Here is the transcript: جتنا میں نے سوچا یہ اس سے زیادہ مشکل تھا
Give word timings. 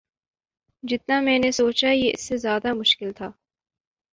جتنا 0.83 1.19
میں 1.21 1.37
نے 1.39 1.51
سوچا 1.51 1.91
یہ 1.91 2.11
اس 2.13 2.21
سے 2.21 2.37
زیادہ 2.37 2.73
مشکل 2.73 3.11
تھا 3.11 3.31